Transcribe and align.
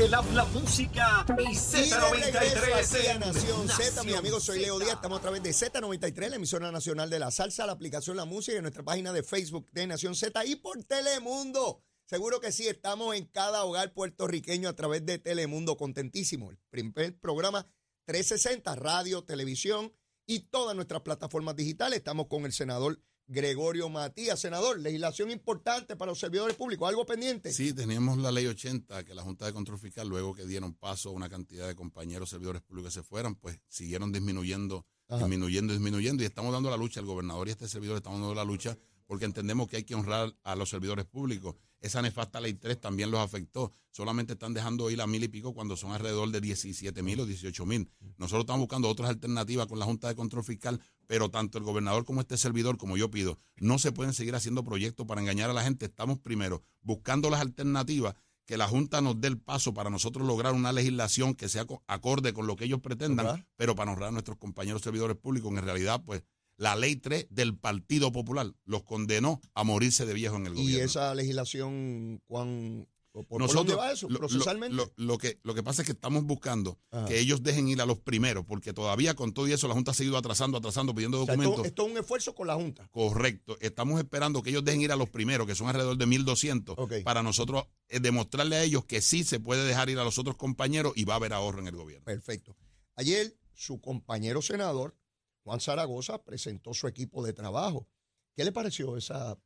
el 0.00 0.14
habla 0.14 0.44
música 0.46 1.24
y 1.38 1.54
Z93 1.54 3.10
en 3.10 3.20
Nación 3.20 3.68
Z, 3.68 4.04
mi 4.04 4.12
Nación 4.12 4.18
amigo, 4.18 4.40
soy 4.40 4.60
Leo. 4.60 4.78
Díaz. 4.78 4.94
Estamos 4.94 5.18
a 5.18 5.22
través 5.22 5.42
de 5.42 5.50
Z93, 5.50 6.28
la 6.28 6.36
emisora 6.36 6.70
nacional 6.70 7.10
de 7.10 7.18
la 7.18 7.30
salsa, 7.32 7.66
la 7.66 7.72
aplicación 7.72 8.16
La 8.16 8.24
Música 8.24 8.54
y 8.54 8.56
en 8.56 8.62
nuestra 8.62 8.84
página 8.84 9.12
de 9.12 9.24
Facebook 9.24 9.68
de 9.72 9.86
Nación 9.88 10.14
Z 10.14 10.44
y 10.44 10.56
por 10.56 10.84
Telemundo. 10.84 11.82
Seguro 12.04 12.40
que 12.40 12.52
sí, 12.52 12.68
estamos 12.68 13.16
en 13.16 13.26
cada 13.26 13.64
hogar 13.64 13.92
puertorriqueño 13.92 14.68
a 14.68 14.76
través 14.76 15.04
de 15.04 15.18
Telemundo. 15.18 15.76
Contentísimo. 15.76 16.50
El 16.50 16.58
primer 16.70 17.18
programa 17.18 17.66
360, 18.04 18.76
radio, 18.76 19.24
televisión 19.24 19.92
y 20.26 20.40
todas 20.40 20.76
nuestras 20.76 21.02
plataformas 21.02 21.56
digitales. 21.56 21.98
Estamos 21.98 22.28
con 22.28 22.44
el 22.44 22.52
senador 22.52 23.00
Gregorio 23.28 23.90
Matías. 23.90 24.40
Senador, 24.40 24.80
legislación 24.80 25.30
importante 25.30 25.96
para 25.96 26.10
los 26.10 26.18
servidores 26.18 26.56
públicos. 26.56 26.88
¿Algo 26.88 27.04
pendiente? 27.04 27.52
Sí, 27.52 27.74
teníamos 27.74 28.16
la 28.18 28.32
ley 28.32 28.46
80, 28.46 29.04
que 29.04 29.14
la 29.14 29.22
Junta 29.22 29.44
de 29.44 29.52
Control 29.52 29.78
Fiscal, 29.78 30.08
luego 30.08 30.34
que 30.34 30.46
dieron 30.46 30.72
paso 30.74 31.10
a 31.10 31.12
una 31.12 31.28
cantidad 31.28 31.68
de 31.68 31.74
compañeros 31.74 32.30
servidores 32.30 32.62
públicos 32.62 32.94
que 32.94 33.00
se 33.00 33.06
fueran, 33.06 33.34
pues 33.34 33.60
siguieron 33.68 34.12
disminuyendo, 34.12 34.86
Ajá. 35.08 35.18
disminuyendo, 35.18 35.74
disminuyendo, 35.74 36.22
y 36.22 36.26
estamos 36.26 36.52
dando 36.52 36.70
la 36.70 36.78
lucha, 36.78 37.00
el 37.00 37.06
gobernador 37.06 37.48
y 37.48 37.50
este 37.50 37.68
servidor 37.68 37.98
estamos 37.98 38.18
dando 38.18 38.34
la 38.34 38.44
lucha, 38.44 38.78
porque 39.06 39.26
entendemos 39.26 39.68
que 39.68 39.76
hay 39.76 39.84
que 39.84 39.94
honrar 39.94 40.34
a 40.42 40.56
los 40.56 40.70
servidores 40.70 41.04
públicos. 41.04 41.54
Esa 41.80 42.02
nefasta 42.02 42.40
ley 42.40 42.54
3 42.54 42.80
también 42.80 43.10
los 43.10 43.20
afectó. 43.20 43.72
Solamente 43.90 44.32
están 44.32 44.52
dejando 44.52 44.90
ir 44.90 45.00
a 45.00 45.06
mil 45.06 45.22
y 45.22 45.28
pico 45.28 45.54
cuando 45.54 45.76
son 45.76 45.92
alrededor 45.92 46.30
de 46.30 46.40
17 46.40 47.02
mil 47.02 47.20
o 47.20 47.26
18 47.26 47.66
mil. 47.66 47.90
Nosotros 48.16 48.42
estamos 48.42 48.60
buscando 48.60 48.88
otras 48.88 49.10
alternativas 49.10 49.66
con 49.66 49.78
la 49.78 49.84
Junta 49.84 50.08
de 50.08 50.14
Control 50.14 50.44
Fiscal, 50.44 50.80
pero 51.08 51.30
tanto 51.30 51.58
el 51.58 51.64
gobernador 51.64 52.04
como 52.04 52.20
este 52.20 52.36
servidor, 52.36 52.76
como 52.78 52.96
yo 52.96 53.10
pido, 53.10 53.40
no 53.56 53.80
se 53.80 53.90
pueden 53.90 54.14
seguir 54.14 54.36
haciendo 54.36 54.62
proyectos 54.62 55.04
para 55.06 55.20
engañar 55.20 55.50
a 55.50 55.52
la 55.54 55.64
gente. 55.64 55.86
Estamos 55.86 56.20
primero 56.20 56.62
buscando 56.82 57.28
las 57.30 57.40
alternativas 57.40 58.14
que 58.46 58.56
la 58.56 58.68
Junta 58.68 59.00
nos 59.00 59.20
dé 59.20 59.28
el 59.28 59.38
paso 59.38 59.74
para 59.74 59.90
nosotros 59.90 60.26
lograr 60.26 60.54
una 60.54 60.72
legislación 60.72 61.34
que 61.34 61.48
sea 61.48 61.64
co- 61.66 61.82
acorde 61.86 62.32
con 62.32 62.46
lo 62.46 62.56
que 62.56 62.64
ellos 62.66 62.80
pretendan, 62.80 63.46
pero 63.56 63.74
para 63.74 63.90
honrar 63.92 64.08
a 64.10 64.12
nuestros 64.12 64.38
compañeros 64.38 64.80
servidores 64.82 65.16
públicos. 65.16 65.50
En 65.52 65.62
realidad, 65.64 66.02
pues, 66.04 66.22
la 66.56 66.74
ley 66.76 66.96
3 66.96 67.26
del 67.30 67.56
Partido 67.56 68.10
Popular 68.10 68.50
los 68.64 68.82
condenó 68.84 69.40
a 69.54 69.64
morirse 69.64 70.06
de 70.06 70.14
viejo 70.14 70.36
en 70.36 70.46
el 70.46 70.52
Y 70.54 70.62
gobierno. 70.62 70.84
esa 70.86 71.14
legislación, 71.14 72.20
¿cuán, 72.26 72.88
¿por, 73.12 73.40
Nosotros, 73.40 73.54
dónde 73.66 73.74
va 73.74 73.92
eso? 73.92 74.08
lo- 74.08 74.18
¿Procesalmente? 74.18 74.76
Lo, 74.76 74.92
lo 74.96 75.18
que, 75.18 75.38
lo 75.42 75.54
que 75.54 75.62
pasa 75.62 75.82
es 75.82 75.86
que 75.86 75.92
estamos 75.92 76.24
buscando 76.24 76.78
Ajá. 76.90 77.06
que 77.06 77.18
ellos 77.18 77.42
dejen 77.42 77.68
ir 77.68 77.80
a 77.80 77.86
los 77.86 77.98
primeros, 78.00 78.44
porque 78.46 78.72
todavía 78.72 79.14
con 79.14 79.32
todo 79.32 79.48
y 79.48 79.52
eso 79.52 79.66
la 79.68 79.74
Junta 79.74 79.90
ha 79.90 79.94
seguido 79.94 80.16
atrasando, 80.16 80.58
atrasando, 80.58 80.94
pidiendo 80.94 81.22
O 81.22 81.24
sea, 81.24 81.34
esto, 81.34 81.42
documentos. 81.42 81.66
esto 81.66 81.86
es 81.86 81.92
un 81.92 81.98
esfuerzo 81.98 82.34
con 82.34 82.46
la 82.46 82.54
Junta. 82.54 82.88
Correcto. 82.92 83.56
Estamos 83.60 83.98
esperando 83.98 84.42
que 84.42 84.50
ellos 84.50 84.64
dejen 84.64 84.82
ir 84.82 84.92
a 84.92 84.96
los 84.96 85.08
primeros, 85.10 85.46
que 85.46 85.54
son 85.54 85.68
alrededor 85.68 85.96
de 85.96 86.06
1.200, 86.06 86.74
Ok. 86.76 86.92
para 87.04 87.22
nosotros 87.22 87.64
eh, 87.88 88.00
demostrarle 88.00 88.56
a 88.56 88.62
ellos 88.62 88.84
que 88.84 89.00
sí 89.00 89.24
se 89.24 89.40
puede 89.40 89.64
dejar 89.66 89.90
ir 89.90 89.98
a 89.98 90.04
los 90.04 90.18
otros 90.18 90.36
compañeros 90.36 90.92
y 90.96 91.04
va 91.04 91.14
a 91.14 91.16
haber 91.16 91.32
ahorro 91.32 91.60
en 91.60 91.68
el 91.68 91.76
gobierno. 91.76 92.04
Perfecto. 92.04 92.56
Ayer 92.94 93.36
su 93.54 93.80
compañero 93.80 94.42
senador, 94.42 94.96
Juan 95.44 95.60
Zaragoza, 95.60 96.22
presentó 96.22 96.74
su 96.74 96.86
equipo 96.86 97.24
de 97.24 97.32
trabajo. 97.32 97.88
¿Qué 98.36 98.44
le 98.44 98.52
pareció 98.52 98.96
esa, 98.96 99.36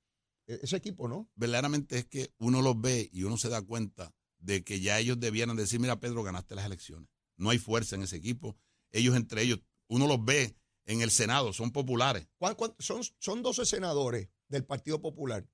ese 0.46 0.76
equipo, 0.76 1.08
no? 1.08 1.30
Verdaderamente 1.34 1.98
es 1.98 2.04
que 2.06 2.32
uno 2.38 2.62
los 2.62 2.80
ve 2.80 3.08
y 3.12 3.22
uno 3.24 3.36
se 3.36 3.48
da 3.48 3.62
cuenta 3.62 4.14
de 4.38 4.64
que 4.64 4.80
ya 4.80 4.98
ellos 4.98 5.20
debieran 5.20 5.56
decir, 5.56 5.78
mira 5.80 6.00
Pedro, 6.00 6.22
ganaste 6.22 6.54
las 6.54 6.66
elecciones. 6.66 7.08
No 7.36 7.50
hay 7.50 7.58
fuerza 7.58 7.94
en 7.96 8.02
ese 8.02 8.16
equipo. 8.16 8.56
Ellos 8.90 9.16
entre 9.16 9.42
ellos, 9.42 9.60
uno 9.88 10.06
los 10.06 10.24
ve 10.24 10.56
en 10.84 11.00
el 11.00 11.10
Senado, 11.10 11.52
son 11.52 11.70
populares. 11.70 12.28
¿Cuán- 12.38 12.54
cuán- 12.56 12.74
son, 12.78 13.02
son 13.18 13.42
12 13.42 13.64
senadores 13.64 14.28
del 14.48 14.64
Partido 14.64 15.00
Popular, 15.00 15.48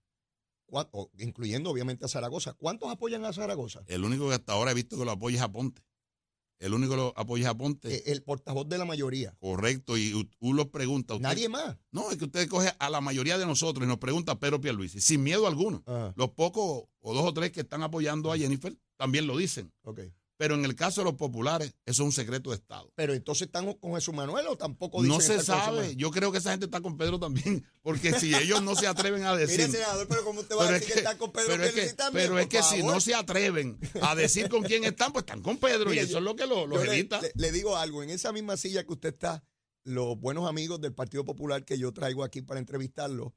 ¿Cuán- 0.67 0.89
o- 0.93 1.11
incluyendo 1.19 1.71
obviamente 1.71 2.05
a 2.05 2.09
Zaragoza. 2.09 2.53
¿Cuántos 2.55 2.91
apoyan 2.91 3.25
a 3.25 3.33
Zaragoza? 3.33 3.83
El 3.87 4.05
único 4.05 4.29
que 4.29 4.35
hasta 4.35 4.53
ahora 4.53 4.71
he 4.73 4.75
visto 4.75 4.99
que 4.99 5.05
lo 5.05 5.13
apoya 5.13 5.37
es 5.37 5.43
Aponte. 5.43 5.83
El 6.59 6.75
único 6.75 6.91
que 6.93 6.97
lo 6.97 7.13
apoya 7.17 7.45
es 7.45 7.49
Aponte. 7.51 7.95
Eh, 7.95 8.03
el 8.07 8.23
portavoz 8.23 8.69
de 8.69 8.79
la 8.79 8.85
mayoría. 8.85 9.35
Correcto. 9.39 9.97
Y 9.97 10.29
uno 10.41 10.57
los 10.57 10.67
pregunta. 10.69 11.15
usted- 11.15 11.23
Nadie 11.29 11.49
más. 11.49 11.77
No, 11.93 12.11
es 12.11 12.17
que 12.17 12.25
usted 12.25 12.49
coge 12.49 12.73
a 12.79 12.91
la 12.91 13.01
mayoría 13.01 13.39
de 13.39 13.47
nosotros 13.47 13.85
y 13.85 13.89
nos 13.89 13.99
pregunta 13.99 14.33
a 14.33 14.39
Pedro 14.41 14.61
Pierluisi, 14.61 15.01
sin 15.01 15.23
miedo 15.23 15.47
alguno. 15.47 15.83
Ajá, 15.87 16.13
Los 16.17 16.31
pocos 16.31 16.85
o 17.01 17.15
dos 17.15 17.25
o 17.25 17.33
tres 17.33 17.53
que 17.53 17.61
están 17.61 17.83
apoyando 17.83 18.33
a 18.33 18.37
Jennifer 18.39 18.77
también 18.97 19.27
lo 19.27 19.37
dicen. 19.37 19.73
ok. 19.83 20.01
Pero 20.39 20.55
en 20.55 20.65
el 20.65 20.77
caso 20.77 21.01
de 21.01 21.07
los 21.07 21.15
populares, 21.15 21.75
eso 21.85 22.03
es 22.03 22.07
un 22.07 22.13
secreto 22.13 22.51
de 22.51 22.57
Estado. 22.57 22.91
Pero 22.95 23.13
entonces 23.13 23.47
están 23.49 23.73
con 23.75 23.95
Jesús 23.97 24.15
Manuel 24.15 24.47
o 24.47 24.57
tampoco 24.57 25.03
dicen 25.03 25.17
No 25.17 25.21
se 25.21 25.43
sabe. 25.45 25.97
Yo 25.97 26.13
creo 26.13 26.31
que 26.33 26.39
esa 26.39 26.53
gente 26.53 26.67
está 26.67 26.81
con 26.81 26.97
Pedro 26.97 27.19
también. 27.19 27.67
Porque 27.83 28.13
si 28.19 28.33
ellos 28.35 28.63
no 28.63 28.77
se 28.77 28.87
atreven 28.87 29.25
a 29.25 29.35
decir. 29.37 29.67
Mire, 29.67 29.73
senador, 29.81 30.07
pero 30.09 30.25
¿cómo 30.25 30.41
usted 30.41 30.55
va 30.57 30.69
a 30.69 30.73
decir 30.73 30.87
que, 30.87 30.93
que, 30.95 30.99
está 31.01 31.19
con 31.19 31.33
Pedro 31.33 31.49
pero 31.49 31.65
es 31.65 31.73
que, 31.73 31.93
también? 31.95 32.27
pero 32.27 32.39
es 32.39 32.47
que 32.47 32.63
si 32.63 32.83
no 32.85 33.01
se 33.01 33.15
atreven 33.17 33.81
a 34.01 34.15
decir 34.15 34.49
con 34.49 34.63
quién 34.63 34.85
están, 34.85 35.13
pues 35.13 35.25
están 35.25 35.43
con 35.43 35.59
Pedro. 35.59 35.91
Mire, 35.91 36.03
y 36.03 36.05
eso 36.05 36.13
yo- 36.13 36.19
es 36.19 36.25
lo 36.25 36.37
que 36.37 36.47
lo- 36.47 36.67
los 36.69 36.85
le, 36.87 36.93
evita. 36.95 37.21
le- 37.21 37.33
le 37.35 37.51
digo 37.53 37.77
algo, 37.77 38.05
en 38.05 38.11
esa 38.11 38.31
misma 38.33 38.57
silla 38.57 38.85
que 38.85 38.93
usted 38.93 39.09
está, 39.15 39.45
los 39.83 40.21
buenos 40.21 40.49
amigos 40.49 40.81
del 40.81 40.95
Partido 40.95 41.25
Popular 41.25 41.65
que 41.65 41.79
yo 41.79 41.93
traigo 41.93 42.23
aquí 42.23 42.43
para 42.43 42.61
entrevistarlo, 42.61 43.35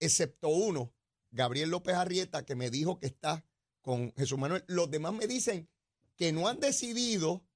excepto 0.00 0.48
uno, 0.48 0.92
Gabriel 1.30 1.70
López 1.70 1.94
Arrieta, 1.94 2.44
que 2.44 2.56
me 2.56 2.70
dijo 2.70 2.98
que 2.98 3.06
está 3.06 3.44
con 3.82 4.12
Jesús 4.16 4.36
Manuel, 4.38 4.64
los 4.66 4.90
demás 4.90 5.12
me 5.12 5.28
dicen 5.28 5.68
que 6.20 6.32
no 6.32 6.48
han 6.48 6.60
decidido 6.60 7.46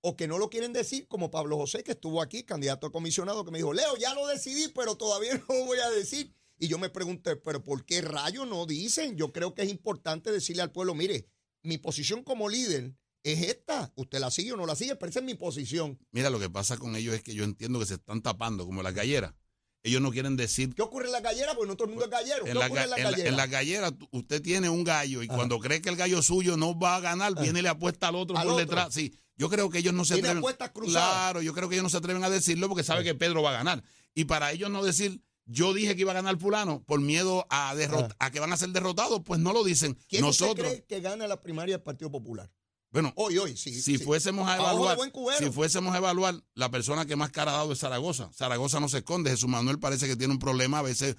o 0.00 0.16
que 0.16 0.28
no 0.28 0.38
lo 0.38 0.48
quieren 0.48 0.72
decir, 0.72 1.08
como 1.08 1.32
Pablo 1.32 1.56
José, 1.56 1.82
que 1.82 1.90
estuvo 1.90 2.22
aquí, 2.22 2.44
candidato 2.44 2.86
a 2.86 2.92
comisionado, 2.92 3.44
que 3.44 3.50
me 3.50 3.58
dijo, 3.58 3.72
Leo, 3.72 3.96
ya 3.96 4.14
lo 4.14 4.28
decidí, 4.28 4.68
pero 4.68 4.94
todavía 4.94 5.34
no 5.48 5.56
lo 5.56 5.64
voy 5.64 5.80
a 5.80 5.90
decir. 5.90 6.32
Y 6.56 6.68
yo 6.68 6.78
me 6.78 6.88
pregunté, 6.88 7.34
pero 7.34 7.64
¿por 7.64 7.84
qué 7.84 8.00
rayos 8.00 8.46
no 8.46 8.64
dicen? 8.64 9.16
Yo 9.16 9.32
creo 9.32 9.56
que 9.56 9.62
es 9.62 9.70
importante 9.70 10.30
decirle 10.30 10.62
al 10.62 10.70
pueblo, 10.70 10.94
mire, 10.94 11.26
mi 11.64 11.78
posición 11.78 12.22
como 12.22 12.48
líder 12.48 12.94
es 13.24 13.42
esta. 13.42 13.92
¿Usted 13.96 14.20
la 14.20 14.30
sigue 14.30 14.52
o 14.52 14.56
no 14.56 14.66
la 14.66 14.76
sigue? 14.76 14.94
Pero 14.94 15.10
esa 15.10 15.18
es 15.18 15.24
mi 15.24 15.34
posición. 15.34 15.98
Mira, 16.12 16.30
lo 16.30 16.38
que 16.38 16.48
pasa 16.48 16.76
con 16.76 16.94
ellos 16.94 17.16
es 17.16 17.24
que 17.24 17.34
yo 17.34 17.42
entiendo 17.42 17.80
que 17.80 17.86
se 17.86 17.94
están 17.94 18.22
tapando, 18.22 18.66
como 18.66 18.84
las 18.84 18.94
galleras. 18.94 19.34
Ellos 19.84 20.00
no 20.00 20.10
quieren 20.12 20.36
decir. 20.36 20.74
¿Qué 20.74 20.82
ocurre 20.82 21.06
en 21.06 21.12
la 21.12 21.20
gallera? 21.20 21.54
Porque 21.54 21.68
no 21.68 21.74
todo 21.76 21.86
el 21.86 21.90
mundo 21.90 22.04
es 22.04 22.10
gallero. 22.10 22.44
¿Qué 22.44 22.50
En 22.52 22.58
la, 22.58 22.66
ocurre 22.66 22.82
en 22.84 22.90
la 22.90 22.96
gallera? 22.98 23.28
en 23.28 23.36
la 23.36 23.46
gallera, 23.48 23.90
usted 24.12 24.40
tiene 24.40 24.68
un 24.68 24.84
gallo 24.84 25.22
y 25.22 25.26
Ajá. 25.26 25.34
cuando 25.36 25.58
cree 25.58 25.82
que 25.82 25.88
el 25.88 25.96
gallo 25.96 26.22
suyo 26.22 26.56
no 26.56 26.78
va 26.78 26.96
a 26.96 27.00
ganar, 27.00 27.32
Ajá. 27.32 27.42
viene 27.42 27.58
y 27.58 27.62
le 27.62 27.68
apuesta 27.68 28.08
al 28.08 28.14
otro 28.14 28.36
Al 28.36 28.44
por 28.44 28.52
otro. 28.54 28.64
detrás. 28.64 28.94
Sí, 28.94 29.12
yo 29.36 29.48
creo 29.50 29.70
que 29.70 29.78
ellos 29.78 29.92
no 29.92 30.04
se 30.04 30.14
atreven. 30.14 30.38
apuestas 30.38 30.70
cruzadas. 30.70 31.10
Claro, 31.10 31.42
yo 31.42 31.52
creo 31.52 31.68
que 31.68 31.74
ellos 31.74 31.82
no 31.82 31.90
se 31.90 31.96
atreven 31.96 32.22
a 32.22 32.30
decirlo 32.30 32.68
porque 32.68 32.84
sabe 32.84 33.02
que 33.02 33.14
Pedro 33.16 33.42
va 33.42 33.50
a 33.50 33.54
ganar. 33.54 33.82
Y 34.14 34.24
para 34.26 34.52
ellos 34.52 34.70
no 34.70 34.84
decir, 34.84 35.20
yo 35.46 35.74
dije 35.74 35.96
que 35.96 36.02
iba 36.02 36.12
a 36.12 36.14
ganar 36.14 36.38
fulano 36.38 36.84
por 36.84 37.00
miedo 37.00 37.44
a, 37.50 37.74
derrot- 37.74 38.14
a 38.20 38.30
que 38.30 38.38
van 38.38 38.52
a 38.52 38.56
ser 38.56 38.68
derrotados, 38.68 39.22
pues 39.24 39.40
no 39.40 39.52
lo 39.52 39.64
dicen. 39.64 39.98
¿Quién 40.06 40.22
usted 40.24 40.44
Nosotros, 40.46 40.68
cree 40.68 40.84
que 40.84 41.00
gana 41.00 41.26
la 41.26 41.42
primaria 41.42 41.74
del 41.74 41.82
Partido 41.82 42.08
Popular? 42.12 42.48
Bueno, 42.92 43.12
Hoy, 43.16 43.38
hoy, 43.38 43.56
sí. 43.56 43.72
si 43.74 43.98
sí. 43.98 44.04
fuésemos 44.04 44.48
a 44.48 44.56
evaluar, 44.56 44.98
si 45.38 45.50
fuésemos 45.50 45.94
a 45.94 45.98
evaluar, 45.98 46.34
la 46.54 46.70
persona 46.70 47.06
que 47.06 47.16
más 47.16 47.30
cara 47.30 47.52
ha 47.52 47.56
dado 47.58 47.72
es 47.72 47.78
Zaragoza. 47.78 48.30
Zaragoza 48.32 48.78
no 48.80 48.88
se 48.88 48.98
esconde. 48.98 49.30
Jesús 49.30 49.48
Manuel 49.48 49.78
parece 49.78 50.06
que 50.06 50.14
tiene 50.16 50.32
un 50.34 50.38
problema. 50.38 50.78
A 50.78 50.82
veces 50.82 51.16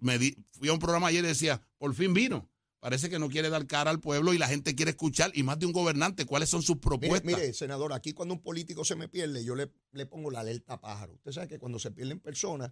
me 0.00 0.18
di- 0.18 0.36
fui 0.52 0.68
a 0.68 0.72
un 0.72 0.78
programa 0.78 1.08
ayer 1.08 1.24
y 1.24 1.28
decía, 1.28 1.60
por 1.78 1.94
fin 1.94 2.14
vino. 2.14 2.48
Parece 2.78 3.10
que 3.10 3.18
no 3.18 3.28
quiere 3.28 3.50
dar 3.50 3.66
cara 3.66 3.90
al 3.90 3.98
pueblo 3.98 4.32
y 4.34 4.38
la 4.38 4.46
gente 4.46 4.76
quiere 4.76 4.90
escuchar, 4.92 5.32
y 5.34 5.42
más 5.42 5.58
de 5.58 5.66
un 5.66 5.72
gobernante, 5.72 6.24
cuáles 6.26 6.48
son 6.50 6.62
sus 6.62 6.76
Mire, 6.76 6.82
propuestas. 6.82 7.24
mire, 7.24 7.52
senador, 7.52 7.92
aquí 7.92 8.12
cuando 8.12 8.34
un 8.34 8.42
político 8.42 8.84
se 8.84 8.94
me 8.94 9.08
pierde, 9.08 9.44
yo 9.44 9.56
le, 9.56 9.72
le 9.92 10.06
pongo 10.06 10.30
la 10.30 10.40
alerta 10.40 10.80
pájaro. 10.80 11.14
Usted 11.14 11.32
sabe 11.32 11.48
que 11.48 11.58
cuando 11.58 11.80
se 11.80 11.90
pierden 11.90 12.20
personas, 12.20 12.70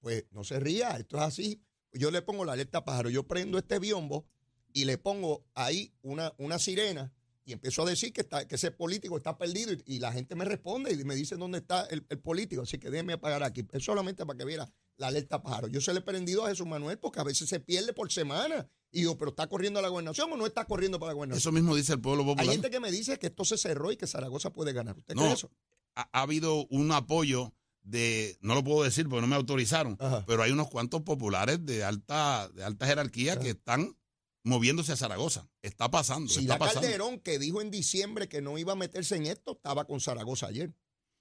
pues 0.00 0.24
no 0.32 0.42
se 0.42 0.58
ría, 0.58 0.96
esto 0.96 1.16
es 1.18 1.22
así. 1.22 1.62
Yo 1.92 2.10
le 2.10 2.22
pongo 2.22 2.44
la 2.44 2.54
alerta 2.54 2.84
pájaro. 2.84 3.08
Yo 3.10 3.28
prendo 3.28 3.56
este 3.58 3.78
biombo 3.78 4.26
y 4.72 4.86
le 4.86 4.98
pongo 4.98 5.44
ahí 5.54 5.92
una, 6.02 6.32
una 6.38 6.58
sirena 6.58 7.12
y 7.44 7.52
empiezo 7.52 7.82
a 7.82 7.86
decir 7.90 8.12
que, 8.12 8.20
está, 8.20 8.46
que 8.46 8.54
ese 8.54 8.70
político 8.70 9.16
está 9.16 9.36
perdido 9.36 9.72
y, 9.72 9.82
y 9.86 9.98
la 9.98 10.12
gente 10.12 10.34
me 10.34 10.44
responde 10.44 10.92
y 10.92 11.04
me 11.04 11.14
dice 11.14 11.36
dónde 11.36 11.58
está 11.58 11.84
el, 11.86 12.06
el 12.08 12.18
político. 12.20 12.62
Así 12.62 12.78
que 12.78 12.88
déjeme 12.90 13.14
apagar 13.14 13.42
aquí. 13.42 13.66
Es 13.72 13.84
solamente 13.84 14.24
para 14.24 14.38
que 14.38 14.44
viera 14.44 14.70
la 14.96 15.08
alerta 15.08 15.42
pájaro. 15.42 15.68
Yo 15.68 15.80
se 15.80 15.92
le 15.92 15.98
he 16.00 16.02
prendido 16.02 16.44
a 16.46 16.48
Jesús 16.50 16.66
Manuel 16.66 16.98
porque 16.98 17.18
a 17.20 17.24
veces 17.24 17.48
se 17.48 17.58
pierde 17.60 17.92
por 17.92 18.12
semana. 18.12 18.68
Y 18.92 19.00
digo, 19.00 19.16
¿pero 19.18 19.30
está 19.30 19.48
corriendo 19.48 19.78
a 19.80 19.82
la 19.82 19.88
gobernación 19.88 20.32
o 20.32 20.36
no 20.36 20.46
está 20.46 20.66
corriendo 20.66 21.00
para 21.00 21.10
la 21.10 21.14
gobernación? 21.14 21.38
Eso 21.38 21.50
mismo 21.52 21.74
dice 21.74 21.94
el 21.94 22.00
pueblo 22.00 22.22
Hay 22.22 22.28
popular. 22.28 22.52
gente 22.52 22.70
que 22.70 22.78
me 22.80 22.92
dice 22.92 23.18
que 23.18 23.26
esto 23.28 23.44
se 23.44 23.56
cerró 23.58 23.90
y 23.90 23.96
que 23.96 24.06
Zaragoza 24.06 24.52
puede 24.52 24.72
ganar. 24.72 24.96
¿Usted 24.98 25.14
No. 25.14 25.22
cree 25.22 25.32
eso? 25.34 25.50
ha, 25.96 26.08
ha 26.12 26.22
habido 26.22 26.66
un 26.68 26.92
apoyo 26.92 27.52
de, 27.82 28.38
no 28.40 28.54
lo 28.54 28.62
puedo 28.62 28.84
decir 28.84 29.08
porque 29.08 29.22
no 29.22 29.26
me 29.26 29.34
autorizaron, 29.34 29.96
Ajá. 29.98 30.24
pero 30.26 30.42
hay 30.44 30.52
unos 30.52 30.68
cuantos 30.70 31.02
populares 31.02 31.64
de 31.66 31.82
alta, 31.82 32.48
de 32.54 32.62
alta 32.64 32.86
jerarquía 32.86 33.40
que 33.40 33.50
están 33.50 33.96
moviéndose 34.44 34.92
a 34.92 34.96
Zaragoza. 34.96 35.48
Está 35.62 35.90
pasando, 35.90 36.28
Si 36.32 36.40
está 36.40 36.54
la 36.54 36.58
pasando. 36.58 36.82
Calderón, 36.82 37.20
que 37.20 37.38
dijo 37.38 37.60
en 37.60 37.70
diciembre 37.70 38.28
que 38.28 38.40
no 38.42 38.58
iba 38.58 38.72
a 38.72 38.76
meterse 38.76 39.16
en 39.16 39.26
esto, 39.26 39.52
estaba 39.52 39.84
con 39.86 40.00
Zaragoza 40.00 40.46
ayer. 40.46 40.74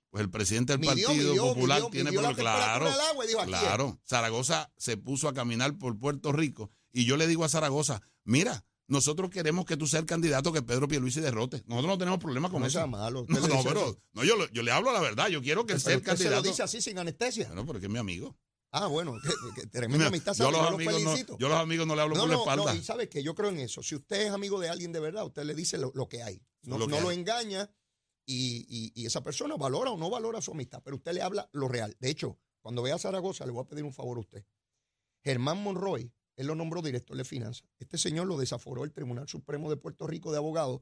Pues 0.10 0.22
el 0.24 0.30
presidente 0.30 0.74
del 0.74 0.82
Midió, 0.82 1.08
Partido 1.08 1.30
midió, 1.30 1.44
Popular 1.46 1.78
midió, 1.80 1.90
tiene 1.90 2.12
por 2.12 2.36
claro, 2.36 2.90
dijo, 3.26 3.44
claro. 3.46 4.02
Zaragoza 4.06 4.74
se 4.76 4.98
puso 4.98 5.30
a 5.30 5.34
caminar 5.34 5.78
por 5.78 5.98
Puerto 5.98 6.34
Rico 6.34 6.70
y 6.92 7.06
yo 7.06 7.16
le 7.16 7.28
digo 7.28 7.46
a 7.46 7.50
Zaragoza, 7.50 8.02
mira, 8.26 8.66
nosotros 8.88 9.30
queremos 9.30 9.64
que 9.64 9.78
tú 9.78 9.88
seas 9.88 10.02
el 10.02 10.06
candidato 10.08 10.52
que 10.52 10.62
Pedro 10.62 10.90
Pierluisi 10.90 11.22
derrote. 11.22 11.64
Nosotros 11.66 11.92
no 11.94 11.98
tenemos 11.98 12.20
problema 12.20 12.50
con 12.50 12.60
No 12.60 12.68
eso. 12.68 12.80
sea 12.80 12.88
malo. 12.88 13.26
No, 13.30 13.40
no, 13.40 13.64
pero 13.64 13.98
no, 14.12 14.26
yo, 14.26 14.36
yo 14.52 14.64
le 14.64 14.72
hablo 14.74 14.92
la 14.92 15.00
verdad. 15.00 15.30
Yo 15.30 15.42
quiero 15.42 15.66
que 15.66 15.72
él 15.74 15.80
sea 15.80 15.94
el 15.94 16.00
usted 16.00 16.18
se 16.18 16.24
lo 16.26 16.30
candidato. 16.32 16.50
dice 16.50 16.64
así 16.64 16.82
sin 16.82 16.98
anestesia. 17.00 17.48
Bueno, 17.48 17.66
porque 17.66 17.86
es 17.86 17.92
mi 17.92 18.00
amigo. 18.00 18.36
Ah, 18.72 18.88
bueno, 18.88 19.18
que, 19.56 19.68
tremenda 19.68 20.08
amistad. 20.08 20.34
Yo, 20.34 20.50
los 20.50 20.62
amigos 20.62 21.04
no, 21.04 21.38
yo 21.38 21.50
los 21.50 21.58
amigos 21.58 21.86
no 21.86 21.96
le 21.96 22.02
hablo 22.02 22.16
por 22.16 22.30
la 22.30 22.36
espalda. 22.36 22.74
No, 22.74 22.80
y 22.80 22.84
sabes 22.84 23.10
que 23.10 23.22
yo 23.22 23.36
creo 23.36 23.50
en 23.50 23.60
eso. 23.60 23.84
Si 23.84 23.96
usted 23.96 24.28
es 24.28 24.32
amigo 24.32 24.60
de 24.60 24.70
alguien 24.70 24.94
de 24.94 25.02
verdad, 25.02 25.26
usted 25.26 25.44
le 25.44 25.54
dice 25.54 25.78
lo, 25.78 26.08
que 26.08 26.24
hay. 26.24 26.42
No 26.64 26.78
lo, 26.78 26.88
no 26.88 27.02
lo 27.02 27.12
engaña 27.12 27.70
y, 28.26 28.92
y, 28.96 29.06
esa 29.06 29.24
persona 29.24 29.58
valora 29.58 29.92
o 29.92 29.98
no 29.98 30.10
valora 30.10 30.42
su 30.42 30.52
amistad, 30.52 30.82
pero 30.84 30.96
usted 30.96 31.14
le 31.14 31.22
habla 31.22 31.50
lo 31.52 31.68
real. 31.68 31.98
De 32.00 32.10
hecho, 32.10 32.40
cuando 32.62 32.82
vea 32.82 32.96
a 32.96 33.00
Zaragoza, 33.00 33.46
le 33.46 33.52
voy 33.52 33.64
a 33.64 33.68
pedir 33.68 33.84
un 33.84 33.94
favor 33.94 34.18
a 34.18 34.22
usted. 34.22 34.46
Germán 35.22 35.62
Monroy, 35.62 36.14
él 36.38 36.48
lo 36.48 36.56
nombró 36.56 36.82
director 36.82 37.18
de 37.18 37.26
finanzas. 37.26 37.68
Este 37.78 37.98
señor 37.98 38.28
lo 38.28 38.38
desaforó 38.38 38.86
el 38.86 38.94
Tribunal 38.94 39.28
Supremo 39.28 39.70
de 39.70 39.78
Puerto 39.78 40.08
Rico 40.08 40.32
de 40.32 40.38
Abogados 40.38 40.82